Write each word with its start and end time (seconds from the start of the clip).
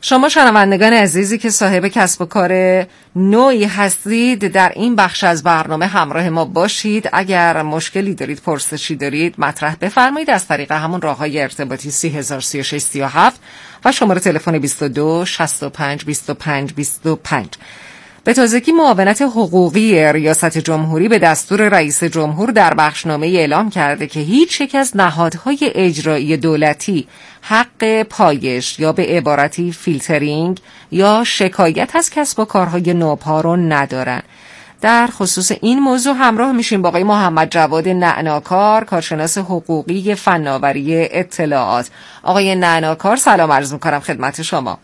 شما 0.00 0.28
شنوندگان 0.28 0.92
عزیزی 0.92 1.38
که 1.38 1.50
صاحب 1.50 1.88
کسب 1.88 2.22
و 2.22 2.24
کار 2.24 2.86
نوعی 3.16 3.64
هستید 3.64 4.48
در 4.48 4.72
این 4.74 4.96
بخش 4.96 5.24
از 5.24 5.42
برنامه 5.42 5.86
همراه 5.86 6.28
ما 6.28 6.44
باشید. 6.44 7.08
اگر 7.12 7.62
مشکلی 7.62 8.14
دارید 8.14 8.40
پرسشی 8.40 8.96
دارید 8.96 9.34
مطرح 9.38 9.76
بفرمایید. 9.80 10.30
از 10.30 10.46
طریق 10.46 10.72
همون 10.72 11.00
راه 11.00 11.16
های 11.16 11.42
ارتباطی 11.42 11.90
303637 11.90 13.40
و 13.84 13.92
شماره 13.92 14.20
تلفن 14.20 14.58
22 14.58 15.24
65 15.24 16.04
25 16.04 16.72
25 16.72 17.48
به 18.26 18.34
تازگی 18.34 18.72
معاونت 18.72 19.22
حقوقی 19.22 20.12
ریاست 20.12 20.58
جمهوری 20.58 21.08
به 21.08 21.18
دستور 21.18 21.68
رئیس 21.68 22.04
جمهور 22.04 22.50
در 22.50 22.74
بخشنامه 22.74 23.26
اعلام 23.26 23.70
کرده 23.70 24.06
که 24.06 24.20
هیچ 24.20 24.60
یک 24.60 24.74
از 24.74 24.96
نهادهای 24.96 25.58
اجرایی 25.74 26.36
دولتی 26.36 27.08
حق 27.40 28.02
پایش 28.02 28.78
یا 28.78 28.92
به 28.92 29.06
عبارتی 29.06 29.72
فیلترینگ 29.72 30.60
یا 30.90 31.24
شکایت 31.26 31.96
از 31.96 32.10
کسب 32.10 32.40
و 32.40 32.44
کارهای 32.44 32.94
نوپا 32.94 33.40
رو 33.40 33.56
ندارن. 33.56 34.22
در 34.80 35.06
خصوص 35.06 35.52
این 35.60 35.78
موضوع 35.78 36.14
همراه 36.14 36.52
میشیم 36.52 36.82
با 36.82 36.88
آقای 36.88 37.04
محمد 37.04 37.50
جواد 37.50 37.88
نعناکار 37.88 38.84
کارشناس 38.84 39.38
حقوقی 39.38 40.14
فناوری 40.14 41.08
اطلاعات. 41.10 41.90
آقای 42.22 42.54
نعناکار 42.54 43.16
سلام 43.16 43.52
عرض 43.52 43.72
می‌کنم 43.72 44.00
خدمت 44.00 44.42
شما. 44.42 44.78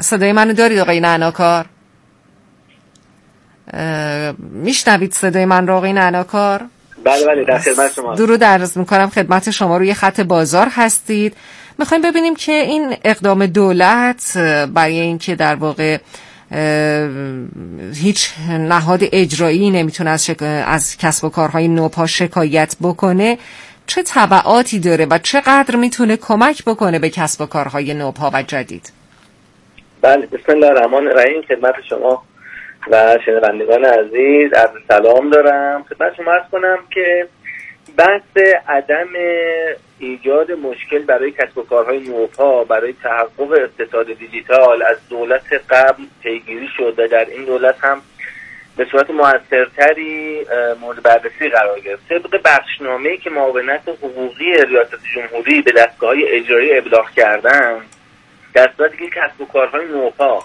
صدای 0.00 0.32
منو 0.32 0.52
دارید 0.52 0.78
آقای 0.78 1.00
نعناکار؟ 1.00 1.66
میشنوید 4.38 5.12
صدای 5.12 5.44
من 5.44 5.66
رو 5.66 5.74
آقای 5.74 5.92
نعناکار؟ 5.92 6.64
بله 7.04 7.26
بله 7.26 7.44
در 7.44 7.58
خدمت 7.58 7.92
شما. 7.92 8.14
درود 8.14 8.44
عرض 8.44 8.76
می‌کنم 8.76 9.10
خدمت 9.10 9.50
شما 9.50 9.76
روی 9.76 9.94
خط 9.94 10.20
بازار 10.20 10.68
هستید. 10.70 11.36
می‌خوایم 11.78 12.02
ببینیم 12.02 12.36
که 12.36 12.52
این 12.52 12.96
اقدام 13.04 13.46
دولت 13.46 14.36
برای 14.74 15.00
اینکه 15.00 15.34
در 15.34 15.54
واقع 15.54 15.98
هیچ 17.94 18.30
نهاد 18.48 19.00
اجرایی 19.12 19.70
نمی‌تونه 19.70 20.10
از, 20.10 20.30
از 20.66 20.96
کسب 20.96 21.24
و 21.24 21.28
کارهای 21.28 21.68
نوپا 21.68 22.06
شکایت 22.06 22.76
بکنه 22.82 23.38
چه 23.86 24.02
طبعاتی 24.02 24.78
داره 24.78 25.06
و 25.10 25.18
چقدر 25.18 25.76
می‌تونه 25.76 26.16
کمک 26.16 26.64
بکنه 26.64 26.98
به 26.98 27.10
کسب 27.10 27.40
و 27.40 27.46
کارهای 27.46 27.94
نوپا 27.94 28.30
و 28.34 28.42
جدید؟ 28.42 28.99
بله 30.02 30.26
بسم 30.26 30.52
الله 30.52 30.66
الرحمن 30.66 31.08
الرحیم. 31.08 31.42
خدمت 31.42 31.74
شما 31.88 32.22
و 32.90 33.18
شنوندگان 33.26 33.84
عزیز 33.84 34.52
از 34.52 34.68
سلام 34.88 35.30
دارم. 35.30 35.82
خدمت 35.82 36.14
شما 36.14 36.32
ارز 36.32 36.50
کنم 36.52 36.78
که 36.90 37.28
بحث 37.96 38.54
عدم 38.68 39.08
ایجاد 39.98 40.52
مشکل 40.52 40.98
برای 40.98 41.30
کسب 41.30 41.58
و 41.58 41.62
کارهای 41.62 41.98
نوپا 41.98 42.64
برای 42.64 42.94
تحقق 43.02 43.52
اقتصاد 43.52 44.06
دیجیتال 44.06 44.82
از 44.82 44.96
دولت 45.10 45.52
قبل 45.70 46.02
پیگیری 46.22 46.68
شد 46.76 46.94
و 46.98 47.08
در 47.08 47.24
این 47.30 47.44
دولت 47.44 47.76
هم 47.80 48.02
به 48.76 48.86
صورت 48.90 49.10
موثرتری 49.10 50.46
مورد 50.80 51.02
بررسی 51.02 51.48
قرار 51.48 51.80
گرفت. 51.80 52.08
طبق 52.08 52.40
بخشنامه‌ای 52.44 53.18
که 53.18 53.30
معاونت 53.30 53.88
حقوقی 53.88 54.52
ریاست 54.68 54.98
جمهوری 55.14 55.62
به 55.62 55.72
دستگاه 55.72 56.14
اجرایی 56.28 56.78
ابلاغ 56.78 57.10
کردن 57.10 57.80
در 58.54 58.70
صورتی 58.76 58.96
که 58.96 59.06
کسب 59.06 59.40
و 59.40 59.44
کارهای 59.44 59.86
نوپا 59.86 60.44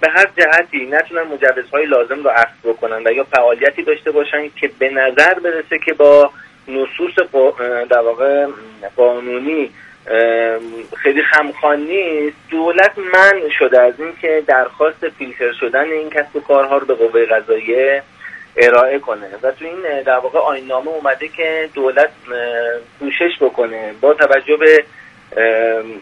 به 0.00 0.08
هر 0.10 0.26
جهتی 0.36 0.86
نتونن 0.86 1.22
مجوزهای 1.22 1.86
لازم 1.86 2.22
رو 2.24 2.30
اخذ 2.30 2.56
بکنن 2.64 3.06
و 3.06 3.12
یا 3.12 3.24
فعالیتی 3.24 3.82
داشته 3.82 4.10
باشن 4.10 4.48
که 4.60 4.70
به 4.78 4.90
نظر 4.90 5.34
برسه 5.34 5.78
که 5.78 5.92
با 5.92 6.30
نصوص 6.68 7.14
در 7.90 7.98
واقع 7.98 8.46
قانونی 8.96 9.70
خیلی 10.96 11.22
خمخوان 11.22 11.80
نیست 11.80 12.36
دولت 12.50 12.98
من 12.98 13.48
شده 13.58 13.80
از 13.80 14.00
اینکه 14.00 14.42
درخواست 14.46 15.08
فیلتر 15.18 15.52
شدن 15.52 15.90
این 15.90 16.10
کسب 16.10 16.36
و 16.36 16.40
کارها 16.40 16.78
رو 16.78 16.86
به 16.86 16.94
قوه 16.94 17.24
قضاییه 17.24 18.02
ارائه 18.56 18.98
کنه. 18.98 19.26
و 19.42 19.50
تو 19.50 19.64
این 19.64 20.02
در 20.06 20.18
واقع 20.18 20.38
آینامه 20.38 20.88
اومده 20.88 21.28
که 21.28 21.68
دولت 21.74 22.10
کوشش 22.98 23.38
بکنه 23.40 23.94
با 24.00 24.14
توجه 24.14 24.56
به 24.56 24.84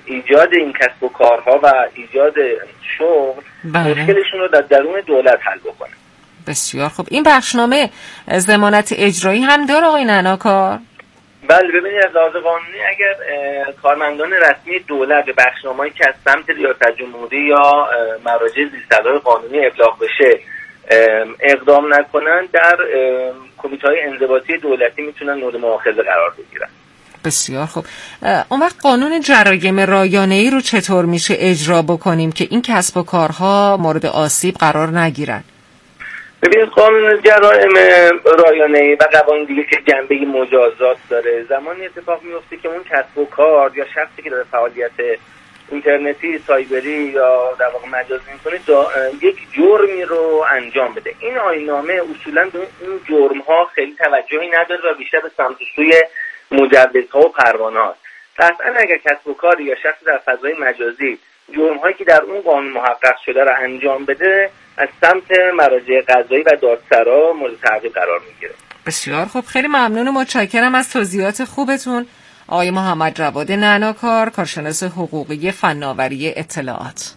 ایجاد 0.04 0.54
این 0.54 0.72
کسب 0.72 1.02
و 1.02 1.08
کارها 1.08 1.60
و 1.62 1.72
ایجاد 1.94 2.34
شغل 2.98 3.42
بله. 3.64 3.90
مشکلشون 3.90 4.40
رو 4.40 4.48
در 4.48 4.60
درون 4.60 5.00
دولت 5.00 5.38
حل 5.42 5.58
بکنه. 5.58 5.90
بسیار 6.46 6.88
خب 6.88 7.06
این 7.10 7.22
بخشنامه 7.22 7.90
زمانت 8.26 8.94
اجرایی 8.98 9.42
هم 9.42 9.66
داره 9.66 9.86
آقای 9.86 10.04
نناکار؟ 10.04 10.78
بله 11.48 11.68
ببینید 11.80 12.04
از 12.04 12.16
لحاظ 12.16 12.32
قانونی 12.32 12.78
اگر 12.88 13.14
کارمندان 13.82 14.32
رسمی 14.32 14.78
دولت 14.78 15.24
به 15.24 15.32
بخشنامه‌ای 15.32 15.90
که 15.90 16.08
از 16.08 16.14
سمت 16.24 16.50
ریاست 16.50 16.90
جمهوری 16.98 17.40
یا 17.40 17.88
مراجع 18.24 18.64
زیرساختهای 18.70 19.18
قانونی 19.18 19.66
ابلاغ 19.66 19.98
بشه 19.98 20.40
اقدام 21.40 21.94
نکنن 21.94 22.48
در 22.52 22.76
کمیته 23.58 23.88
های 23.88 24.00
انضباطی 24.02 24.58
دولتی 24.58 25.02
می‌تونن 25.02 25.34
مورد 25.34 25.56
مؤاخذه 25.56 26.02
قرار 26.02 26.34
بگیرن. 26.38 26.68
بسیار 27.24 27.66
خوب. 27.66 27.84
اون 28.48 28.60
وقت 28.60 28.76
قانون 28.82 29.20
جرایم 29.20 29.80
رایانه 29.80 30.34
ای 30.34 30.50
رو 30.50 30.60
چطور 30.60 31.04
میشه 31.04 31.34
اجرا 31.38 31.82
بکنیم 31.82 32.32
که 32.32 32.46
این 32.50 32.62
کسب 32.62 32.96
و 32.96 33.02
کارها 33.02 33.76
مورد 33.80 34.06
آسیب 34.06 34.54
قرار 34.54 34.98
نگیرن؟ 34.98 35.44
ببینید 36.42 36.68
قانون 36.68 37.22
جرایم 37.22 37.70
رایانه 38.24 38.78
ای 38.78 38.94
و 38.94 39.04
قوانین 39.12 39.44
دیگه 39.44 39.64
که 39.64 39.76
جنبه 39.88 40.14
مجازات 40.14 40.96
داره 41.10 41.44
زمانی 41.48 41.86
اتفاق 41.86 42.22
میفته 42.22 42.56
که 42.56 42.68
اون 42.68 42.82
کسب 42.90 43.18
و 43.18 43.24
کار 43.24 43.72
یا 43.76 43.84
شخصی 43.94 44.22
که 44.22 44.30
داره 44.30 44.44
فعالیت 44.50 44.90
اینترنتی 45.70 46.38
سایبری 46.46 46.90
یا 46.90 47.56
در 47.58 47.68
واقع 47.68 47.88
مجازی 47.88 48.24
می‌کنه 48.32 48.60
یک 49.22 49.36
جرمی 49.52 50.02
رو 50.02 50.44
انجام 50.50 50.94
بده. 50.94 51.14
این 51.20 51.38
آینامه 51.38 51.92
اصولا 51.92 52.48
به 52.52 52.58
این 52.58 53.00
جرم 53.08 53.40
ها 53.40 53.64
خیلی 53.74 53.94
توجهی 53.98 54.48
نداره 54.48 54.80
و 54.90 54.94
بیشتر 54.98 55.20
به 55.20 55.30
سمت 55.36 55.56
سوی 55.76 55.92
مجوزها 56.54 57.20
و 57.20 57.28
پروانه 57.28 57.80
هاست 57.80 58.00
قطعا 58.38 58.74
اگر 58.78 58.98
کسب 58.98 59.28
و 59.28 59.34
کاری 59.34 59.64
یا 59.64 59.74
شخص 59.82 60.04
در 60.06 60.20
فضای 60.26 60.54
مجازی 60.60 61.18
جرم 61.56 61.76
هایی 61.76 61.94
که 61.94 62.04
در 62.04 62.22
اون 62.22 62.40
قانون 62.40 62.72
محقق 62.72 63.16
شده 63.26 63.44
را 63.44 63.56
انجام 63.56 64.04
بده 64.04 64.50
از 64.76 64.88
سمت 65.00 65.38
مراجع 65.54 66.00
قضایی 66.08 66.42
و 66.42 66.50
دادسرا 66.62 67.32
مورد 67.32 67.60
تعقیب 67.60 67.92
قرار 67.92 68.20
می‌گیره. 68.28 68.54
بسیار 68.86 69.26
خوب. 69.26 69.44
خیلی 69.44 69.68
ممنون 69.68 70.08
و 70.08 70.12
متشکرم 70.12 70.74
از 70.74 70.92
توضیحات 70.92 71.44
خوبتون. 71.44 72.06
آقای 72.48 72.70
محمد 72.70 73.14
جواد 73.14 73.52
نعناکار 73.52 74.30
کارشناس 74.30 74.82
حقوقی 74.82 75.50
فناوری 75.50 76.32
اطلاعات. 76.36 77.14